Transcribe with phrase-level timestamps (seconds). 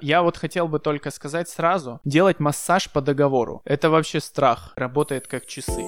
[0.00, 3.62] Я вот хотел бы только сказать сразу, делать массаж по договору.
[3.64, 4.72] Это вообще страх.
[4.76, 5.82] Работает как часы.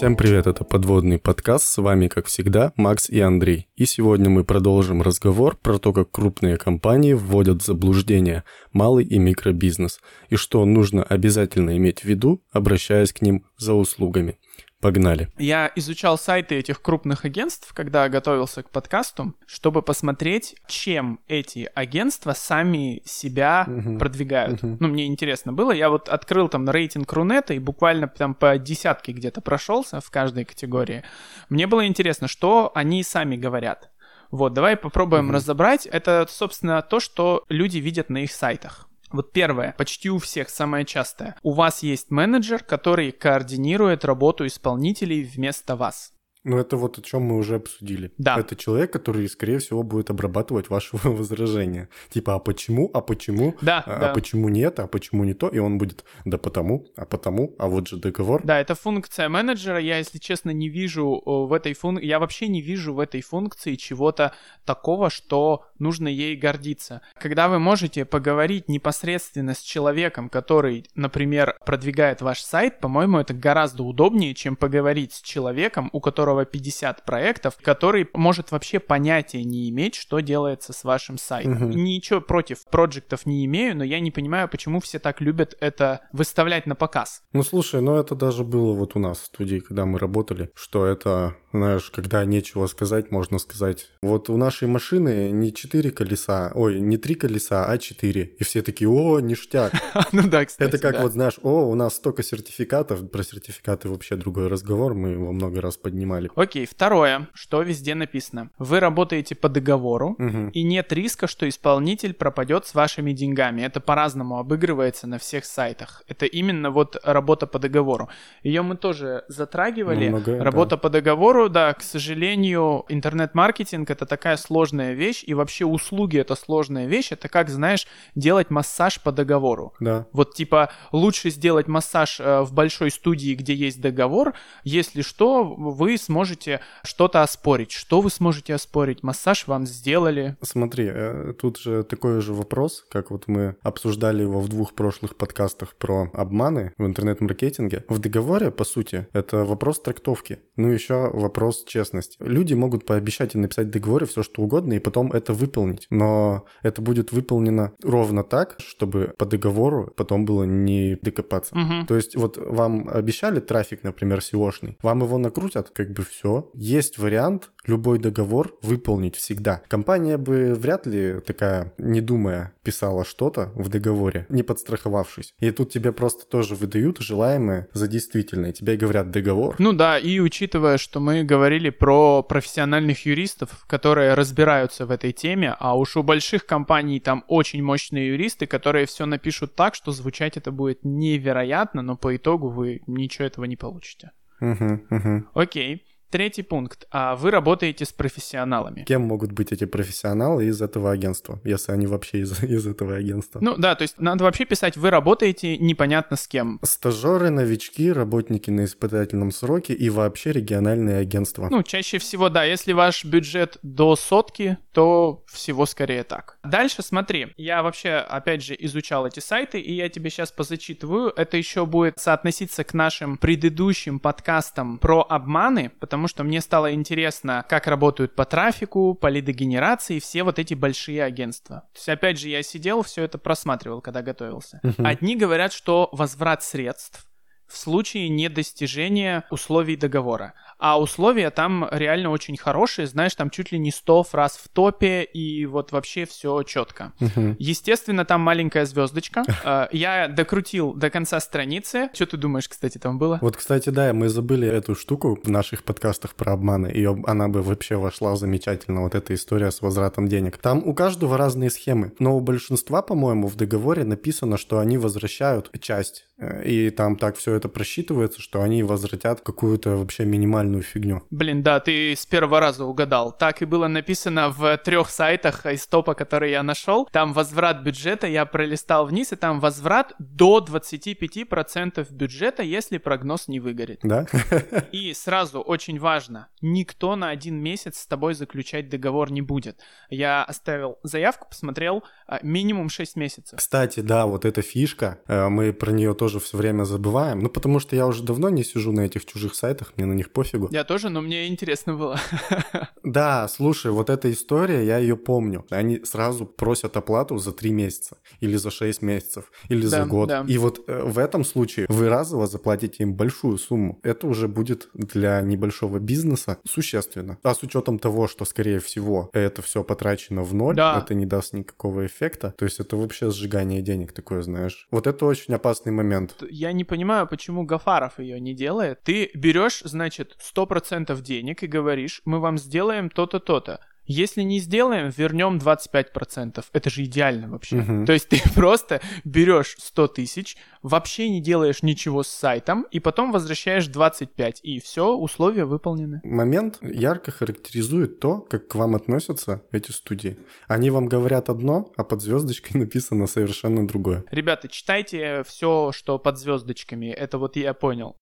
[0.00, 3.68] Всем привет, это подводный подкаст, с вами, как всегда, Макс и Андрей.
[3.76, 9.18] И сегодня мы продолжим разговор про то, как крупные компании вводят в заблуждение малый и
[9.18, 14.38] микробизнес, и что нужно обязательно иметь в виду, обращаясь к ним за услугами.
[14.80, 15.28] Погнали.
[15.36, 22.32] Я изучал сайты этих крупных агентств, когда готовился к подкасту, чтобы посмотреть, чем эти агентства
[22.32, 23.98] сами себя uh-huh.
[23.98, 24.62] продвигают.
[24.62, 24.78] Uh-huh.
[24.80, 25.72] Ну, мне интересно было.
[25.72, 30.46] Я вот открыл там рейтинг Рунета и буквально там по десятке где-то прошелся в каждой
[30.46, 31.04] категории.
[31.50, 33.90] Мне было интересно, что они сами говорят.
[34.30, 35.34] Вот, давай попробуем uh-huh.
[35.34, 35.84] разобрать.
[35.84, 38.89] Это, собственно, то, что люди видят на их сайтах.
[39.12, 41.36] Вот первое, почти у всех самое частое.
[41.42, 46.12] У вас есть менеджер, который координирует работу исполнителей вместо вас.
[46.42, 48.12] Ну, это вот о чем мы уже обсудили.
[48.16, 48.38] Да.
[48.38, 51.88] Это человек, который, скорее всего, будет обрабатывать ваши возражения.
[52.08, 54.10] Типа, а почему, а почему, да, а, да.
[54.10, 57.68] а почему нет, а почему не то, и он будет, да потому, а потому, а
[57.68, 58.40] вот же договор.
[58.42, 59.78] Да, это функция менеджера.
[59.78, 63.74] Я, если честно, не вижу в этой функции, я вообще не вижу в этой функции
[63.74, 64.32] чего-то
[64.64, 67.02] такого, что нужно ей гордиться.
[67.18, 73.82] Когда вы можете поговорить непосредственно с человеком, который, например, продвигает ваш сайт, по-моему, это гораздо
[73.82, 79.68] удобнее, чем поговорить с человеком, у которого которого 50 проектов, который может вообще понятия не
[79.70, 81.70] иметь, что делается с вашим сайтом.
[81.70, 81.78] Угу.
[81.78, 86.66] Ничего против проектов не имею, но я не понимаю, почему все так любят это выставлять
[86.66, 87.22] на показ.
[87.32, 90.86] Ну слушай, ну это даже было вот у нас в студии, когда мы работали, что
[90.86, 93.90] это, знаешь, когда нечего сказать, можно сказать.
[94.02, 98.22] Вот у нашей машины не 4 колеса, ой, не 3 колеса, а 4.
[98.38, 99.72] И все такие, о, ништяк.
[100.12, 104.16] Ну да, кстати, Это как вот, знаешь, о, у нас столько сертификатов, про сертификаты вообще
[104.16, 106.30] другой разговор, мы его много раз поднимали.
[106.34, 108.50] Окей, второе, что везде написано.
[108.58, 110.16] Вы работаете по договору,
[110.52, 113.62] и нет риска, что исполнитель пропадет с вашими деньгами.
[113.62, 116.02] Это по-разному обыгрывается на всех сайтах.
[116.08, 118.08] Это именно вот работа по договору.
[118.42, 120.10] Ее мы тоже затрагивали.
[120.40, 126.34] Работа по договору, да, к сожалению, интернет-маркетинг это такая сложная вещь, и вообще услуги это
[126.34, 127.12] сложная вещь.
[127.12, 129.74] Это как, знаешь, делать массаж по договору.
[129.80, 130.06] Да.
[130.12, 134.34] Вот типа лучше сделать массаж э, в большой студии, где есть договор,
[134.64, 137.72] если что, вы сможете что-то оспорить.
[137.72, 139.02] Что вы сможете оспорить?
[139.02, 140.36] Массаж вам сделали.
[140.42, 145.16] Смотри, э, тут же такой же вопрос, как вот мы обсуждали его в двух прошлых
[145.16, 147.84] подкастах про обманы в интернет-маркетинге.
[147.88, 150.40] В договоре, по сути, это вопрос трактовки.
[150.56, 151.29] Ну, еще вопрос
[151.66, 152.16] честности.
[152.20, 155.86] Люди могут пообещать и написать в договоре все, что угодно, и потом это выполнить.
[155.90, 161.54] Но это будет выполнено ровно так, чтобы по договору потом было не докопаться.
[161.56, 161.86] Угу.
[161.88, 166.50] То есть вот вам обещали трафик, например, SEO-шный, вам его накрутят, как бы все.
[166.54, 169.62] Есть вариант любой договор выполнить всегда.
[169.68, 175.34] Компания бы вряд ли такая, не думая, писала что-то в договоре, не подстраховавшись.
[175.38, 178.52] И тут тебе просто тоже выдают желаемое за действительное.
[178.52, 179.56] Тебе говорят договор.
[179.58, 185.56] Ну да, и учитывая, что мы говорили про профессиональных юристов, которые разбираются в этой теме,
[185.58, 190.36] а уж у больших компаний там очень мощные юристы, которые все напишут так, что звучать
[190.36, 194.10] это будет невероятно, но по итогу вы ничего этого не получите.
[194.40, 195.24] Угу, угу.
[195.34, 195.84] Окей.
[196.10, 196.86] Третий пункт.
[196.90, 198.82] А вы работаете с профессионалами.
[198.82, 203.38] Кем могут быть эти профессионалы из этого агентства, если они вообще из, из этого агентства?
[203.40, 206.58] Ну да, то есть надо вообще писать, вы работаете непонятно с кем.
[206.62, 211.48] Стажеры, новички, работники на испытательном сроке и вообще региональные агентства.
[211.50, 216.38] Ну, чаще всего, да, если ваш бюджет до сотки, то всего скорее так.
[216.44, 221.12] Дальше смотри, я вообще, опять же, изучал эти сайты, и я тебе сейчас позачитываю.
[221.16, 226.72] Это еще будет соотноситься к нашим предыдущим подкастам про обманы, потому потому что мне стало
[226.72, 231.64] интересно, как работают по трафику, по лидогенерации все вот эти большие агентства.
[231.74, 234.62] То есть, опять же, я сидел, все это просматривал, когда готовился.
[234.78, 237.06] Одни говорят, что возврат средств
[237.50, 240.34] в случае недостижения условий договора.
[240.58, 245.02] А условия там реально очень хорошие, знаешь, там чуть ли не 100 фраз в топе,
[245.02, 246.92] и вот вообще все четко.
[247.00, 247.34] Uh-huh.
[247.38, 249.24] Естественно, там маленькая звездочка.
[249.42, 251.88] Э, я докрутил до конца страницы.
[251.94, 253.18] Что ты думаешь, кстати, там было?
[253.22, 256.66] Вот, кстати, да, мы забыли эту штуку в наших подкастах про обманы.
[256.66, 260.36] Ее, она бы вообще вошла замечательно, вот эта история с возвратом денег.
[260.36, 265.50] Там у каждого разные схемы, но у большинства, по-моему, в договоре написано, что они возвращают
[265.60, 266.06] часть
[266.44, 271.02] и там так все это просчитывается, что они возвратят какую-то вообще минимальную фигню.
[271.10, 273.12] Блин, да, ты с первого раза угадал.
[273.12, 276.88] Так и было написано в трех сайтах из топа, которые я нашел.
[276.92, 283.40] Там возврат бюджета, я пролистал вниз, и там возврат до 25% бюджета, если прогноз не
[283.40, 283.80] выгорит.
[283.82, 284.06] Да?
[284.72, 289.60] И сразу очень важно, никто на один месяц с тобой заключать договор не будет.
[289.88, 293.38] Я оставил заявку, посмотрел, а, минимум 6 месяцев.
[293.38, 297.20] Кстати, да, вот эта фишка, э, мы про нее тоже все время забываем.
[297.20, 300.10] Ну, потому что я уже давно не сижу на этих чужих сайтах, мне на них
[300.10, 300.48] пофигу.
[300.50, 302.00] Я тоже, но мне интересно было.
[302.82, 305.44] Да, слушай, вот эта история, я ее помню.
[305.50, 310.08] Они сразу просят оплату за 3 месяца, или за 6 месяцев, или за год.
[310.08, 310.24] Да.
[310.26, 313.78] И вот э, в этом случае вы разово заплатите им большую сумму.
[313.82, 317.18] Это уже будет для небольшого бизнеса существенно.
[317.22, 320.80] А с учетом того, что, скорее всего, это все потрачено в ноль, да.
[320.82, 322.34] это не даст никакого эффекта.
[322.38, 324.66] То есть это вообще сжигание денег такое, знаешь.
[324.70, 325.99] Вот это очень опасный момент.
[326.30, 328.82] Я не понимаю, почему Гафаров ее не делает.
[328.82, 333.60] Ты берешь, значит, 100% денег и говоришь, мы вам сделаем то-то, то-то.
[333.92, 336.44] Если не сделаем, вернем 25%.
[336.52, 337.56] Это же идеально вообще.
[337.56, 337.86] Угу.
[337.86, 343.10] То есть ты просто берешь 100 тысяч, вообще не делаешь ничего с сайтом, и потом
[343.10, 346.00] возвращаешь 25, и все, условия выполнены.
[346.04, 350.18] Момент ярко характеризует то, как к вам относятся эти студии.
[350.46, 354.04] Они вам говорят одно, а под звездочкой написано совершенно другое.
[354.12, 356.86] Ребята, читайте все, что под звездочками.
[356.86, 357.96] Это вот я понял.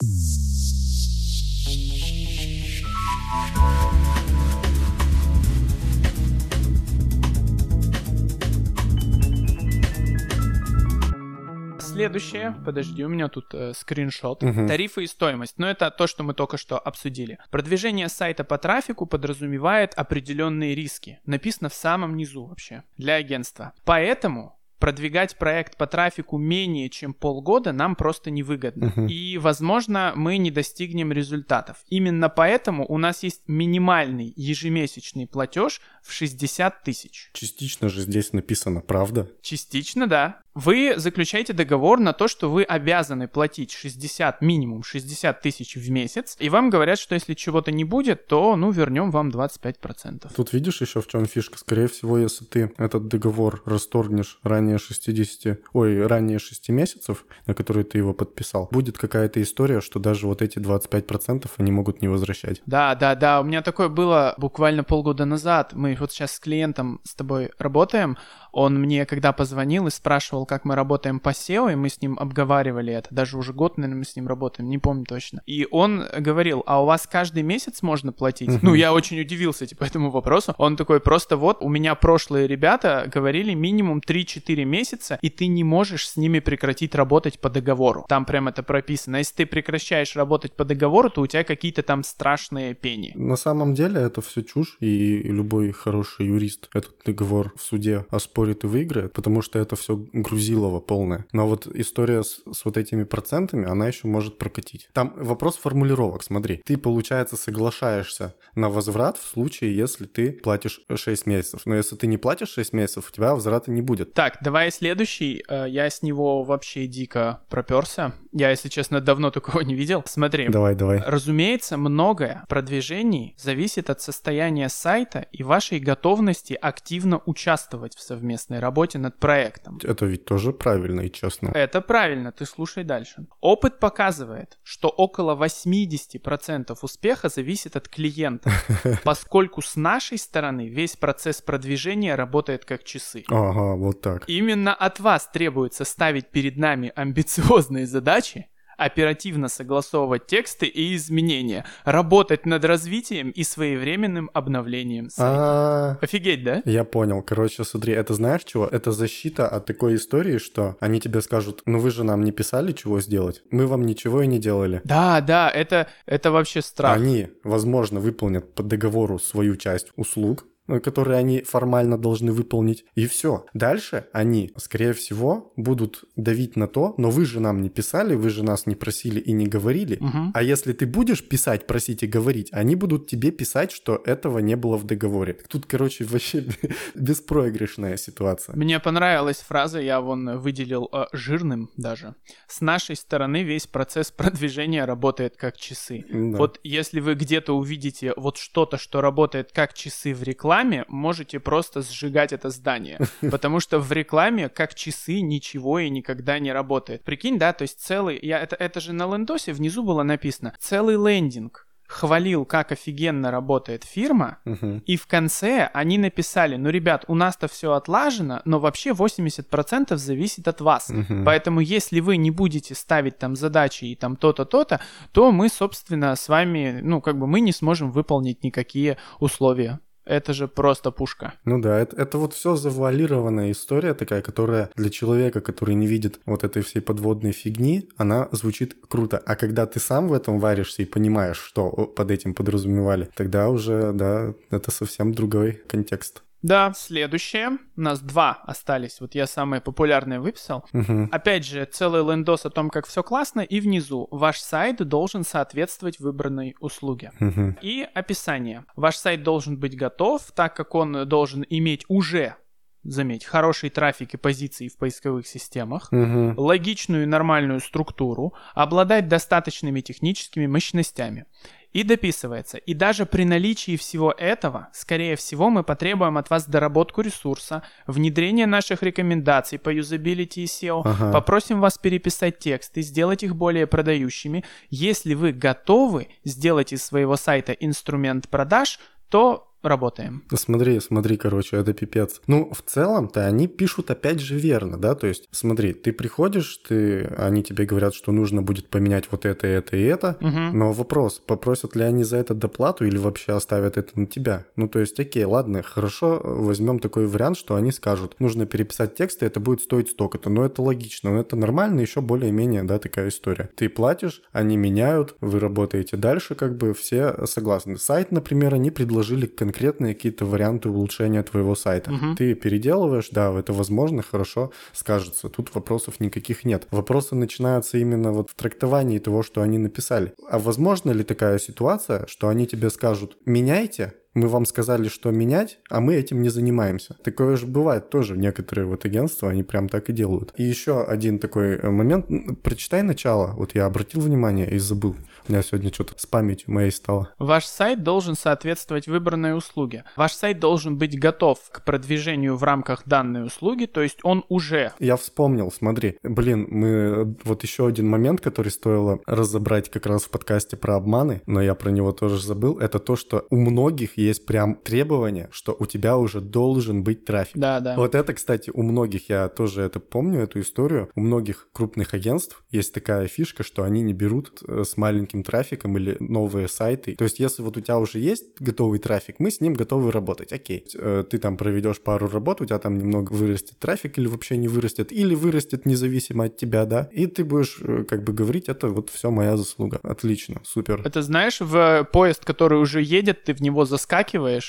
[11.98, 14.44] Следующее, подожди, у меня тут э, скриншот.
[14.44, 14.68] Угу.
[14.68, 15.58] Тарифы и стоимость.
[15.58, 17.38] Но это то, что мы только что обсудили.
[17.50, 21.18] Продвижение сайта по трафику подразумевает определенные риски.
[21.26, 23.72] Написано в самом низу вообще для агентства.
[23.84, 28.92] Поэтому продвигать проект по трафику менее чем полгода нам просто невыгодно.
[28.96, 29.08] Uh-huh.
[29.08, 31.78] И, возможно, мы не достигнем результатов.
[31.88, 37.30] Именно поэтому у нас есть минимальный ежемесячный платеж в 60 тысяч.
[37.32, 39.28] Частично же здесь написано, правда?
[39.42, 40.40] Частично, да.
[40.58, 46.36] Вы заключаете договор на то, что вы обязаны платить 60, минимум 60 тысяч в месяц,
[46.40, 50.32] и вам говорят, что если чего-то не будет, то, ну, вернем вам 25%.
[50.34, 51.58] Тут видишь еще в чем фишка?
[51.58, 57.84] Скорее всего, если ты этот договор расторгнешь ранее 60, ой, ранее 6 месяцев, на которые
[57.84, 62.62] ты его подписал, будет какая-то история, что даже вот эти 25% они могут не возвращать.
[62.66, 65.72] Да, да, да, у меня такое было буквально полгода назад.
[65.74, 68.18] Мы вот сейчас с клиентом с тобой работаем,
[68.52, 72.18] он мне, когда позвонил и спрашивал, как мы работаем по SEO, и мы с ним
[72.18, 75.42] обговаривали это, даже уже год, наверное, мы с ним работаем, не помню точно.
[75.46, 78.48] И он говорил, а у вас каждый месяц можно платить?
[78.48, 78.60] Uh-huh.
[78.62, 80.54] Ну, я очень удивился, типа, этому вопросу.
[80.58, 85.64] Он такой, просто вот, у меня прошлые ребята говорили минимум 3-4 месяца, и ты не
[85.64, 88.06] можешь с ними прекратить работать по договору.
[88.08, 89.16] Там прям это прописано.
[89.16, 93.12] Если ты прекращаешь работать по договору, то у тебя какие-то там страшные пени.
[93.14, 98.37] На самом деле это все чушь, и любой хороший юрист этот договор в суде оспорит
[98.46, 101.26] и выиграет, потому что это все грузилово полное.
[101.32, 104.88] Но вот история с, с вот этими процентами, она еще может прокатить.
[104.92, 106.62] Там вопрос формулировок, смотри.
[106.64, 111.62] Ты, получается, соглашаешься на возврат в случае, если ты платишь 6 месяцев.
[111.64, 114.14] Но если ты не платишь 6 месяцев, у тебя возврата не будет.
[114.14, 115.44] Так, давай следующий.
[115.48, 118.12] Э, я с него вообще дико проперся.
[118.32, 120.02] Я, если честно, давно такого не видел.
[120.06, 120.48] Смотри.
[120.48, 121.02] Давай, давай.
[121.04, 128.98] Разумеется, многое продвижений зависит от состояния сайта и вашей готовности активно участвовать в совместной работе
[128.98, 129.78] над проектом.
[129.82, 131.50] Это ведь тоже правильно и честно.
[131.54, 133.26] Это правильно, ты слушай дальше.
[133.40, 138.50] Опыт показывает, что около 80% успеха зависит от клиента,
[139.04, 143.24] поскольку с нашей стороны весь процесс продвижения работает как часы.
[143.28, 144.28] Ага, вот так.
[144.28, 148.46] Именно от вас требуется ставить перед нами амбициозные задачи,
[148.78, 155.36] оперативно согласовывать тексты и изменения, работать над развитием и своевременным обновлением сайта.
[155.38, 155.98] А.
[156.00, 156.62] Офигеть, да?
[156.64, 157.20] Я понял.
[157.22, 158.66] Короче, смотри, это знаешь чего?
[158.66, 162.72] Это защита от такой истории, что они тебе скажут, ну вы же нам не писали,
[162.72, 163.42] чего сделать.
[163.50, 164.80] Мы вам ничего и не делали.
[164.84, 166.96] Да, да, это, это вообще страх.
[166.96, 170.46] Они, возможно, выполнят по договору свою часть услуг,
[170.82, 173.46] которые они формально должны выполнить, и все.
[173.54, 178.30] Дальше они, скорее всего, будут давить на то, но вы же нам не писали, вы
[178.30, 179.96] же нас не просили и не говорили.
[179.96, 180.32] Угу.
[180.34, 184.56] А если ты будешь писать, просить и говорить, они будут тебе писать, что этого не
[184.56, 185.38] было в договоре.
[185.48, 186.44] Тут, короче, вообще
[186.94, 188.56] беспроигрышная ситуация.
[188.56, 192.14] Мне понравилась фраза, я вон выделил э, жирным даже.
[192.46, 196.04] С нашей стороны весь процесс продвижения работает как часы.
[196.10, 196.38] Да.
[196.38, 201.40] Вот если вы где-то увидите вот что-то, что работает как часы в рекламе, рекламе можете
[201.40, 202.98] просто сжигать это здание.
[203.30, 207.04] Потому что в рекламе, как часы, ничего и никогда не работает.
[207.04, 208.18] Прикинь, да, то есть целый...
[208.22, 210.54] Я, это, это же на лендосе внизу было написано.
[210.58, 214.82] Целый лендинг хвалил, как офигенно работает фирма, uh-huh.
[214.84, 220.46] и в конце они написали, ну, ребят, у нас-то все отлажено, но вообще 80% зависит
[220.48, 220.90] от вас.
[220.90, 221.24] Uh-huh.
[221.24, 224.80] Поэтому если вы не будете ставить там задачи и там то-то, то-то,
[225.12, 230.32] то мы, собственно, с вами, ну, как бы мы не сможем выполнить никакие условия это
[230.32, 231.34] же просто пушка.
[231.44, 236.20] Ну да, это, это вот все завуалированная история такая, которая для человека, который не видит
[236.26, 239.18] вот этой всей подводной фигни, она звучит круто.
[239.18, 243.92] А когда ты сам в этом варишься и понимаешь, что под этим подразумевали, тогда уже,
[243.92, 246.22] да, это совсем другой контекст.
[246.42, 247.58] Да, следующее.
[247.76, 249.00] У нас два остались.
[249.00, 250.64] Вот я самые популярные выписал.
[250.72, 251.08] Угу.
[251.10, 253.40] Опять же, целый лендос о том, как все классно.
[253.40, 257.12] И внизу ваш сайт должен соответствовать выбранной услуге.
[257.20, 257.56] Угу.
[257.62, 258.64] И описание.
[258.76, 262.36] Ваш сайт должен быть готов, так как он должен иметь уже
[262.84, 266.34] заметь, хороший трафик и позиции в поисковых системах, угу.
[266.36, 271.26] логичную и нормальную структуру, обладать достаточными техническими мощностями.
[271.72, 272.56] И дописывается.
[272.56, 278.46] И даже при наличии всего этого, скорее всего, мы потребуем от вас доработку ресурса, внедрение
[278.46, 281.12] наших рекомендаций по юзабилити и SEO, ага.
[281.12, 284.44] попросим вас переписать тексты, сделать их более продающими.
[284.70, 288.78] Если вы готовы сделать из своего сайта инструмент продаж,
[289.10, 290.24] то работаем.
[290.32, 292.20] Смотри, смотри, короче, это пипец.
[292.26, 297.04] Ну, в целом-то они пишут опять же верно, да, то есть смотри, ты приходишь, ты,
[297.16, 300.56] они тебе говорят, что нужно будет поменять вот это, это и это, угу.
[300.56, 304.46] но вопрос, попросят ли они за это доплату или вообще оставят это на тебя?
[304.56, 309.26] Ну, то есть, окей, ладно, хорошо, возьмем такой вариант, что они скажут, нужно переписать тексты,
[309.26, 313.50] это будет стоить столько-то, но это логично, но это нормально, еще более-менее, да, такая история.
[313.56, 317.76] Ты платишь, они меняют, вы работаете дальше, как бы все согласны.
[317.76, 321.90] Сайт, например, они предложили конкретные какие-то варианты улучшения твоего сайта.
[321.90, 322.16] Угу.
[322.18, 325.30] Ты переделываешь, да, это возможно, хорошо скажется.
[325.30, 326.66] Тут вопросов никаких нет.
[326.70, 330.12] Вопросы начинаются именно вот в трактовании того, что они написали.
[330.30, 335.58] А возможно ли такая ситуация, что они тебе скажут, меняйте, мы вам сказали, что менять,
[335.70, 336.94] а мы этим не занимаемся.
[337.02, 338.16] Такое же бывает тоже.
[338.16, 340.32] Некоторые вот агентства, они прям так и делают.
[340.36, 342.06] И еще один такой э, момент.
[342.42, 343.34] Прочитай начало.
[343.36, 344.96] Вот я обратил внимание и забыл.
[345.28, 347.10] У меня сегодня что-то с памятью моей стало.
[347.18, 349.84] Ваш сайт должен соответствовать выбранной услуге.
[349.94, 354.72] Ваш сайт должен быть готов к продвижению в рамках данной услуги, то есть он уже...
[354.78, 355.98] Я вспомнил, смотри.
[356.02, 357.16] Блин, мы...
[357.24, 361.54] Вот еще один момент, который стоило разобрать как раз в подкасте про обманы, но я
[361.54, 365.96] про него тоже забыл, это то, что у многих есть прям требование, что у тебя
[365.96, 367.36] уже должен быть трафик.
[367.36, 367.76] Да, да.
[367.76, 372.42] Вот это, кстати, у многих, я тоже это помню, эту историю, у многих крупных агентств
[372.50, 376.96] есть такая фишка, что они не берут э, с маленьким трафиком или новые сайты.
[376.96, 380.32] То есть, если вот у тебя уже есть готовый трафик, мы с ним готовы работать.
[380.32, 384.36] Окей, э, ты там проведешь пару работ, у тебя там немного вырастет трафик или вообще
[384.36, 388.48] не вырастет, или вырастет независимо от тебя, да, и ты будешь э, как бы говорить,
[388.48, 389.78] это вот все моя заслуга.
[389.82, 390.82] Отлично, супер.
[390.84, 393.97] Это знаешь, в поезд, который уже едет, ты в него заскакиваешь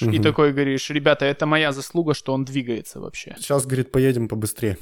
[0.02, 0.12] угу.
[0.12, 3.36] и такой говоришь, ребята, это моя заслуга, что он двигается вообще.
[3.40, 4.78] Сейчас, говорит, поедем побыстрее.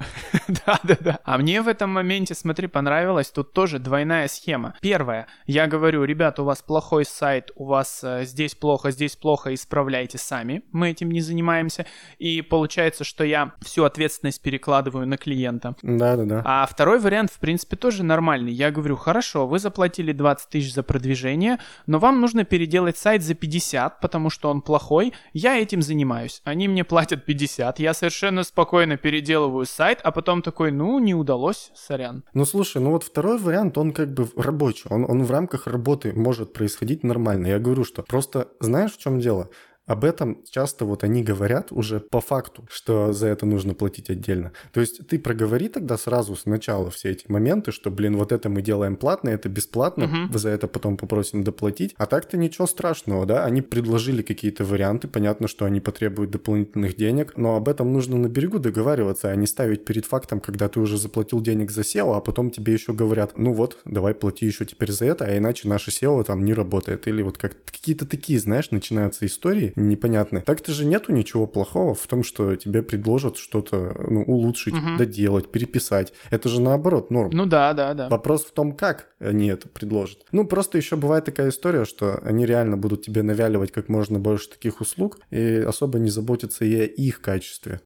[0.48, 1.20] Да, да, да.
[1.24, 4.76] А мне в этом моменте, смотри, понравилось, тут тоже двойная схема.
[4.82, 9.54] Первое, я говорю, ребята, у вас плохой сайт, у вас э, здесь плохо, здесь плохо,
[9.54, 11.86] исправляйте сами, мы этим не занимаемся.
[12.18, 15.76] И получается, что я всю ответственность перекладываю на клиента.
[15.82, 16.42] Да-да-да.
[16.46, 18.52] А второй вариант, в принципе, тоже нормальный.
[18.52, 23.36] Я говорю, хорошо, вы заплатили 20 тысяч за продвижение, но вам нужно переделать сайт за
[23.36, 26.42] 50, потому что он плохой, я этим занимаюсь.
[26.44, 31.72] Они мне платят 50, я совершенно спокойно переделываю сайт, а потом такой, ну, не удалось,
[31.76, 32.24] сорян.
[32.34, 36.14] Ну, слушай, ну вот второй вариант, он как бы рабочий, он, он в рамках работы
[36.14, 37.48] может происходить нормально.
[37.48, 39.50] Я говорю, что просто знаешь, в чем дело?
[39.88, 44.52] Об этом часто вот они говорят уже по факту, что за это нужно платить отдельно.
[44.74, 48.62] То есть ты проговори тогда сразу сначала все эти моменты, что, блин, вот это мы
[48.62, 50.34] делаем платно, это бесплатно, угу.
[50.34, 51.96] вы за это потом попросим доплатить.
[51.98, 53.46] А так-то ничего страшного, да?
[53.46, 58.28] Они предложили какие-то варианты, понятно, что они потребуют дополнительных денег, но об этом нужно на
[58.28, 62.20] берегу договариваться, а не ставить перед фактом, когда ты уже заплатил денег за SEO, а
[62.20, 65.92] потом тебе еще говорят, ну вот, давай плати еще теперь за это, а иначе наше
[65.92, 67.08] SEO там не работает.
[67.08, 70.42] Или вот как какие-то такие, знаешь, начинаются истории, непонятны.
[70.42, 74.98] Так-то же нету ничего плохого в том, что тебе предложат что-то ну, улучшить, угу.
[74.98, 76.14] доделать, переписать.
[76.32, 77.30] Это же наоборот норм.
[77.32, 78.10] Ну да, да, да.
[78.10, 80.26] Вопрос в том, как они это предложат.
[80.32, 84.50] Ну, просто еще бывает такая история, что они реально будут тебе навяливать как можно больше
[84.50, 87.82] таких услуг и особо не заботятся и о их качестве.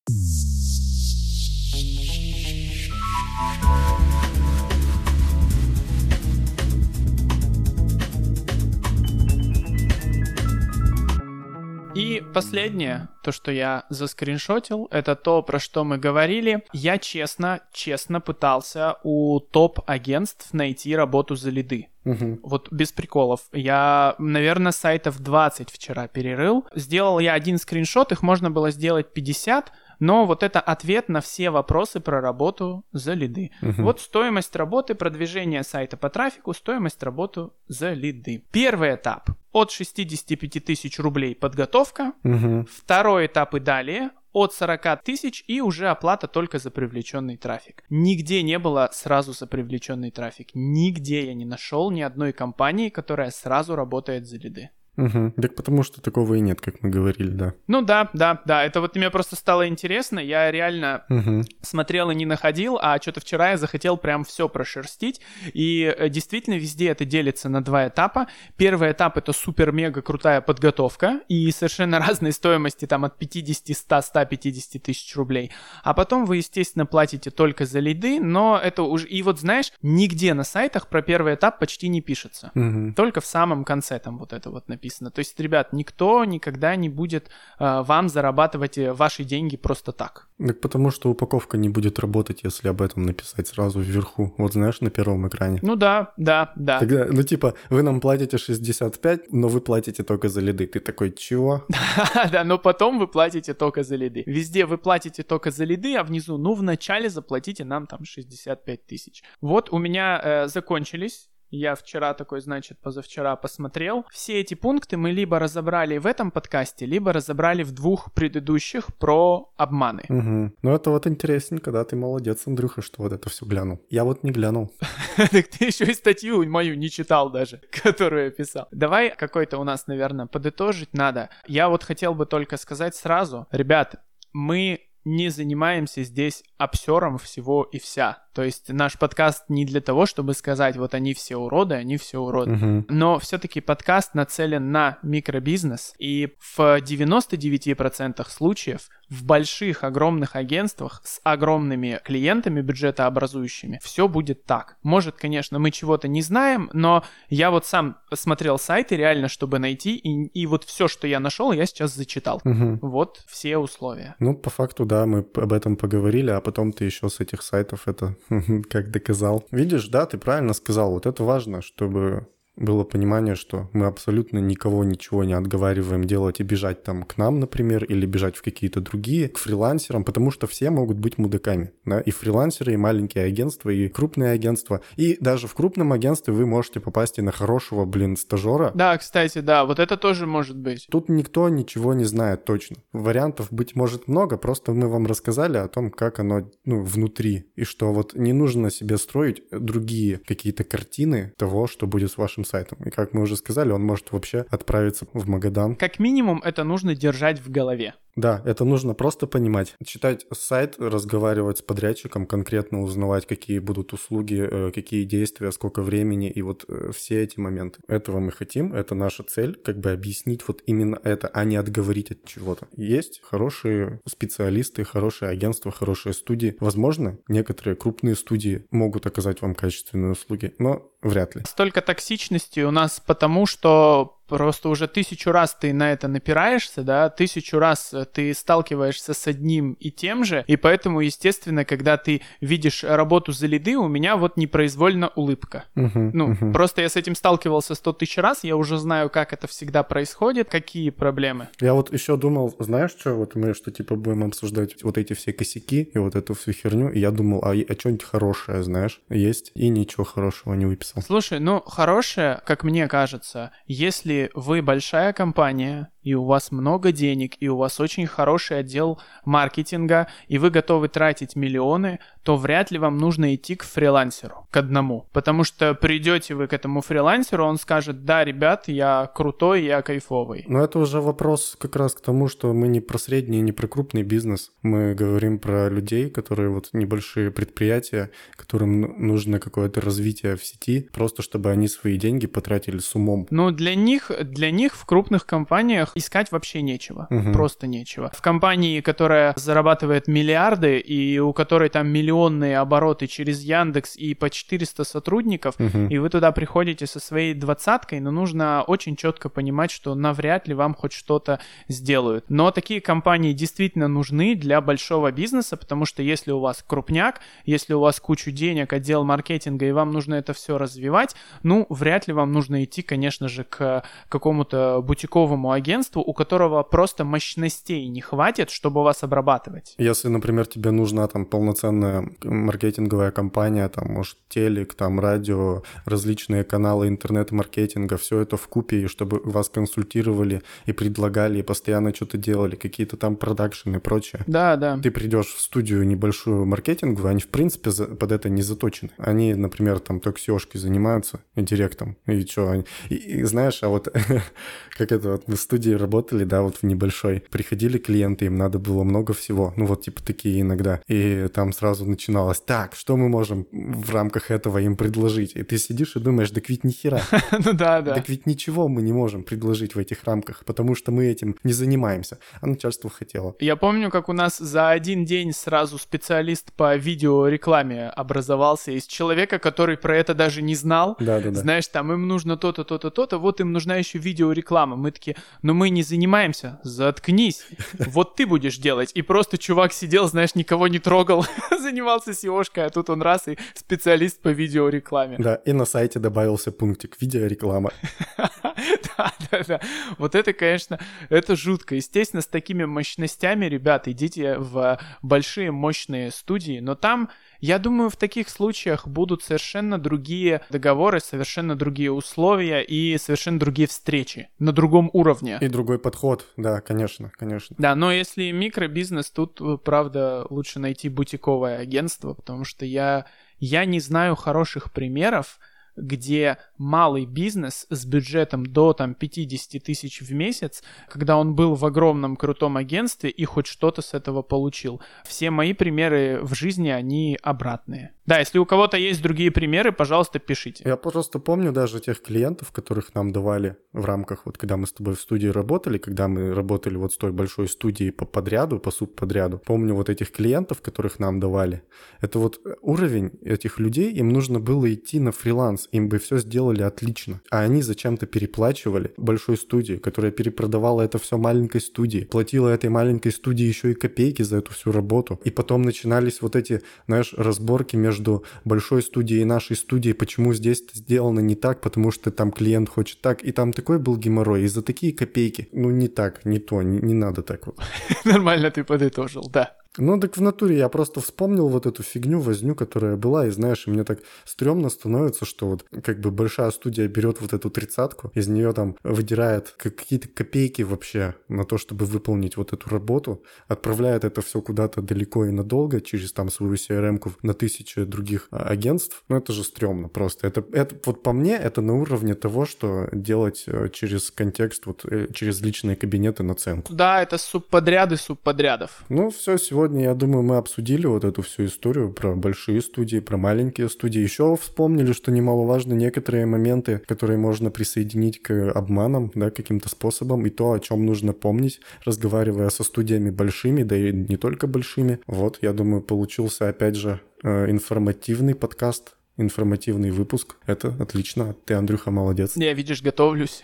[12.22, 16.64] И последнее, то, что я заскриншотил, это то, про что мы говорили.
[16.72, 21.90] Я честно, честно пытался у топ-агентств найти работу за лиды.
[22.06, 22.40] Угу.
[22.44, 23.42] Вот без приколов.
[23.52, 26.66] Я, наверное, сайтов 20 вчера перерыл.
[26.76, 31.52] Сделал я один скриншот, их можно было сделать 50, но вот это ответ на все
[31.52, 33.52] вопросы про работу за лиды.
[33.62, 33.84] Угу.
[33.84, 38.44] Вот стоимость работы, продвижение сайта по трафику, стоимость работы за лиды.
[38.52, 42.14] Первый этап от 65 тысяч рублей подготовка.
[42.24, 42.66] Угу.
[42.70, 47.84] Второй этап и далее от 40 тысяч и уже оплата только за привлеченный трафик.
[47.90, 50.50] Нигде не было сразу за привлеченный трафик.
[50.56, 54.72] Нигде я не нашел ни одной компании, которая сразу работает за лиды.
[54.98, 55.34] Угу.
[55.42, 57.54] Так потому что такого и нет, как мы говорили, да.
[57.68, 58.66] Ну да, да, да.
[58.66, 60.20] Это вот мне просто стало интересно.
[60.20, 61.44] Я реально угу.
[61.62, 65.22] смотрел и не находил, а что-то вчера я захотел прям все прошерстить.
[65.54, 68.28] И э, действительно везде это делится на два этапа.
[68.58, 74.84] Первый этап это супер-мега крутая подготовка и совершенно разные стоимости, там от 50, 100, 150
[74.84, 75.52] тысяч рублей.
[75.84, 79.08] А потом вы, естественно, платите только за лиды, но это уже...
[79.08, 82.52] И вот знаешь, нигде на сайтах про первый этап почти не пишется.
[82.56, 82.94] Угу.
[82.96, 85.12] Только в самом конце там вот это вот написано написано.
[85.12, 90.28] То есть, ребят, никто никогда не будет э, вам зарабатывать э, ваши деньги просто так.
[90.40, 94.34] Так потому что упаковка не будет работать, если об этом написать сразу вверху.
[94.38, 95.60] Вот знаешь, на первом экране.
[95.62, 96.80] Ну да, да, да.
[96.80, 100.66] Тогда, ну типа, вы нам платите 65, но вы платите только за лиды.
[100.66, 101.66] Ты такой, чего?
[102.32, 104.24] Да, но потом вы платите только за лиды.
[104.26, 109.24] Везде вы платите только за лиды, а внизу, ну, вначале заплатите нам там 65 тысяч.
[109.42, 114.06] Вот у меня э, закончились я вчера такой, значит, позавчера посмотрел.
[114.12, 119.52] Все эти пункты мы либо разобрали в этом подкасте, либо разобрали в двух предыдущих про
[119.58, 120.04] обманы.
[120.10, 120.54] Угу.
[120.62, 123.82] Ну это вот интересненько, да, ты молодец, Андрюха, что вот это все глянул.
[123.90, 124.72] Я вот не глянул.
[125.32, 128.68] Так ты еще и статью мою не читал даже, которую я писал.
[128.72, 131.30] Давай какой-то у нас, наверное, подытожить надо.
[131.48, 133.96] Я вот хотел бы только сказать сразу, ребят,
[134.34, 138.24] мы не занимаемся здесь обсером всего и вся.
[138.34, 142.20] То есть наш подкаст не для того, чтобы сказать, вот они все уроды, они все
[142.20, 142.54] уроды.
[142.54, 142.86] Угу.
[142.90, 151.20] Но все-таки подкаст нацелен на микробизнес, и в 99% случаев в больших, огромных агентствах с
[151.24, 154.78] огромными клиентами бюджетообразующими все будет так.
[154.84, 159.98] Может, конечно, мы чего-то не знаем, но я вот сам посмотрел сайты реально, чтобы найти,
[159.98, 162.42] и, и вот все, что я нашел, я сейчас зачитал.
[162.46, 162.80] Угу.
[162.82, 164.16] Вот все условия.
[164.20, 167.90] Ну, по факту, да, мы об этом поговорили, а потом ты еще с этих сайтов
[167.90, 168.16] это
[168.70, 169.46] как доказал.
[169.52, 170.92] Видишь, да, ты правильно сказал.
[170.92, 176.44] Вот это важно, чтобы было понимание, что мы абсолютно никого ничего не отговариваем делать и
[176.44, 180.70] бежать там к нам, например, или бежать в какие-то другие, к фрилансерам, потому что все
[180.70, 185.54] могут быть мудаками, да, и фрилансеры, и маленькие агентства, и крупные агентства, и даже в
[185.54, 188.72] крупном агентстве вы можете попасть и на хорошего, блин, стажера.
[188.76, 190.88] Да, кстати, да, вот это тоже может быть.
[190.92, 192.78] Тут никто ничего не знает точно.
[192.92, 197.64] Вариантов быть может много, просто мы вам рассказали о том, как оно, ну, внутри, и
[197.64, 202.80] что вот не нужно себе строить другие какие-то картины того, что будет с вашим сайтом.
[202.86, 205.76] И как мы уже сказали, он может вообще отправиться в Магадан.
[205.76, 207.96] Как минимум это нужно держать в голове.
[208.22, 209.74] Да, это нужно просто понимать.
[209.84, 216.30] Читать сайт, разговаривать с подрядчиком, конкретно узнавать, какие будут услуги, э, какие действия, сколько времени
[216.30, 217.80] и вот э, все эти моменты.
[217.88, 222.12] Этого мы хотим, это наша цель, как бы объяснить вот именно это, а не отговорить
[222.12, 222.68] от чего-то.
[222.78, 226.56] Есть хорошие специалисты, хорошие агентства, хорошие студии.
[226.60, 231.42] Возможно, некоторые крупные студии могут оказать вам качественные услуги, но вряд ли.
[231.48, 237.10] Столько токсичности у нас потому, что просто уже тысячу раз ты на это напираешься, да,
[237.10, 242.22] тысячу раз э, ты сталкиваешься с одним и тем же, и поэтому, естественно, когда ты
[242.40, 245.66] видишь работу за лиды, у меня вот непроизвольно улыбка.
[245.76, 246.54] Uh-huh, ну, uh-huh.
[246.54, 250.50] просто я с этим сталкивался сто тысяч раз, я уже знаю, как это всегда происходит,
[250.50, 251.50] какие проблемы.
[251.60, 255.34] Я вот еще думал, знаешь что, вот мы что типа будем обсуждать вот эти все
[255.34, 259.52] косяки и вот эту всю херню, и я думал, а, а что-нибудь хорошее, знаешь, есть,
[259.56, 261.02] и ничего хорошего не выписал.
[261.02, 267.36] Слушай, ну, хорошее, как мне кажется, если вы большая компания, и у вас много денег,
[267.40, 272.78] и у вас очень хороший отдел маркетинга, и вы готовы тратить миллионы, то вряд ли
[272.78, 275.08] вам нужно идти к фрилансеру, к одному.
[275.12, 280.46] Потому что придете вы к этому фрилансеру, он скажет, да, ребят, я крутой, я кайфовый.
[280.48, 283.68] Но это уже вопрос как раз к тому, что мы не про средний, не про
[283.68, 284.52] крупный бизнес.
[284.62, 291.22] Мы говорим про людей, которые вот небольшие предприятия, которым нужно какое-то развитие в сети, просто
[291.22, 293.28] чтобы они свои деньги потратили с умом.
[293.30, 297.08] Ну, для них, для них в крупных компаниях рамках искать вообще нечего.
[297.10, 297.34] Угу.
[297.34, 298.12] Просто нечего.
[298.14, 304.30] В компании, которая зарабатывает миллиарды и у которой там миллионные обороты через Яндекс и по
[304.30, 305.88] 400 сотрудников, угу.
[305.90, 310.54] и вы туда приходите со своей двадцаткой, но нужно очень четко понимать, что навряд ли
[310.54, 312.26] вам хоть что-то сделают.
[312.30, 317.74] Но такие компании действительно нужны для большого бизнеса, потому что если у вас крупняк, если
[317.74, 322.14] у вас кучу денег, отдел маркетинга, и вам нужно это все развивать, ну, вряд ли
[322.14, 328.50] вам нужно идти, конечно же, к какому-то бутиковому агентству, у которого просто мощностей не хватит,
[328.50, 329.76] чтобы вас обрабатывать.
[329.78, 336.88] Если, например, тебе нужна там полноценная маркетинговая компания, там, может, телек, там, радио, различные каналы
[336.88, 342.56] интернет-маркетинга, все это в купе, и чтобы вас консультировали и предлагали, и постоянно что-то делали,
[342.56, 344.24] какие-то там продакшены и прочее.
[344.28, 344.78] Да, да.
[344.78, 348.92] Ты придешь в студию небольшую маркетинговую, они, в принципе, под это не заточены.
[348.98, 352.66] Они, например, там только seo занимаются, и директом, и что они...
[352.90, 353.88] И, и знаешь, а вот
[354.78, 358.84] как это вот в студии работали, да, вот в небольшой, приходили клиенты, им надо было
[358.84, 363.48] много всего, ну вот типа такие иногда, и там сразу начиналось, так, что мы можем
[363.52, 365.36] в рамках этого им предложить?
[365.36, 367.02] И ты сидишь и думаешь, так ведь ни хера.
[367.44, 367.96] Ну да, да.
[367.96, 371.54] Так ведь ничего мы не можем предложить в этих рамках, потому что мы этим не
[371.54, 373.36] занимаемся, а начальство хотело.
[373.40, 379.40] Я помню, как у нас за один день сразу специалист по видеорекламе образовался из человека,
[379.40, 380.96] который про это даже не знал.
[381.00, 381.40] Да, да, да.
[381.40, 384.76] Знаешь, там им нужно то-то, то-то, то-то, вот им нужна еще видеореклама.
[384.76, 387.46] Мы такие, но мы не занимаемся, заткнись,
[387.78, 388.92] вот ты будешь делать.
[388.94, 391.26] И просто чувак сидел, знаешь, никого не трогал,
[391.60, 395.18] занимался seo а тут он раз и специалист по видеорекламе.
[395.20, 397.72] Да, и на сайте добавился пунктик видеореклама.
[398.98, 399.62] Да, да, да.
[399.98, 401.76] Вот это, конечно, это жутко.
[401.76, 407.96] Естественно, с такими мощностями, ребята, идите в большие мощные студии, но там я думаю, в
[407.96, 414.92] таких случаях будут совершенно другие договоры, совершенно другие условия и совершенно другие встречи на другом
[414.94, 415.40] уровне.
[415.42, 417.56] И другой подход, да, конечно, конечно.
[417.60, 423.08] Да, но если микробизнес, тут, правда, лучше найти бутиковое агентство, потому что я,
[423.40, 425.40] я не знаю хороших примеров,
[425.76, 431.66] где малый бизнес с бюджетом до там 50 тысяч в месяц, когда он был в
[431.66, 434.82] огромном крутом агентстве и хоть что-то с этого получил.
[435.06, 437.94] Все мои примеры в жизни, они обратные.
[438.06, 440.64] Да, если у кого-то есть другие примеры, пожалуйста, пишите.
[440.66, 444.74] Я просто помню даже тех клиентов, которых нам давали в рамках, вот когда мы с
[444.74, 448.72] тобой в студии работали, когда мы работали вот с той большой студией по подряду, по
[448.72, 449.38] субподряду.
[449.38, 451.64] Помню вот этих клиентов, которых нам давали.
[452.02, 456.62] Это вот уровень этих людей, им нужно было идти на фриланс, им бы все сделали
[456.62, 457.22] отлично.
[457.30, 463.12] А они зачем-то переплачивали большой студии, которая перепродавала это все маленькой студии, платила этой маленькой
[463.12, 465.20] студии еще и копейки за эту всю работу.
[465.24, 470.64] И потом начинались вот эти, знаешь, разборки между большой студией и нашей студией, почему здесь
[470.74, 473.24] сделано не так, потому что там клиент хочет так.
[473.24, 475.48] И там такой был геморрой, и за такие копейки.
[475.52, 477.60] Ну, не так, не то, не, не надо так вот.
[478.06, 479.61] Нормально ты подытожил, да.
[479.78, 483.68] Ну, так в натуре я просто вспомнил вот эту фигню, возню, которая была, и знаешь,
[483.68, 488.28] мне так стрёмно становится, что вот как бы большая студия берет вот эту тридцатку, из
[488.28, 494.22] нее там выдирает какие-то копейки вообще на то, чтобы выполнить вот эту работу, отправляет это
[494.22, 499.04] все куда-то далеко и надолго через там свою CRM-ку на тысячи других а, агентств.
[499.08, 500.28] Ну, это же стрёмно просто.
[500.28, 504.84] Это, это вот по мне, это на уровне того, что делать э, через контекст, вот
[504.86, 506.74] э, через личные кабинеты наценку.
[506.74, 508.84] Да, это субподряды субподрядов.
[508.90, 512.98] Ну, все, сегодня сегодня, я думаю, мы обсудили вот эту всю историю про большие студии,
[512.98, 514.00] про маленькие студии.
[514.02, 520.32] Еще вспомнили, что немаловажно некоторые моменты, которые можно присоединить к обманам, да, каким-то способом, и
[520.32, 525.00] то, о чем нужно помнить, разговаривая со студиями большими, да и не только большими.
[525.06, 530.38] Вот, я думаю, получился, опять же, э, информативный подкаст, информативный выпуск.
[530.48, 531.36] Это отлично.
[531.46, 532.32] Ты, Андрюха, молодец.
[532.36, 533.44] Я, видишь, готовлюсь.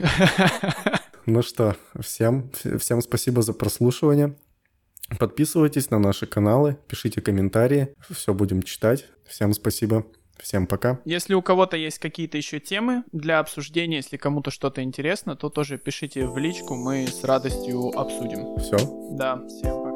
[1.28, 2.50] Ну что, всем,
[2.80, 4.34] всем спасибо за прослушивание.
[5.20, 9.06] Подписывайтесь на наши каналы, пишите комментарии, все будем читать.
[9.26, 10.06] Всем спасибо.
[10.38, 11.00] Всем пока.
[11.06, 15.78] Если у кого-то есть какие-то еще темы для обсуждения, если кому-то что-то интересно, то тоже
[15.78, 18.58] пишите в личку, мы с радостью обсудим.
[18.60, 18.78] Все.
[19.18, 19.87] Да, всем.